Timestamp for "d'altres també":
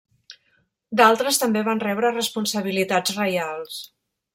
1.01-1.63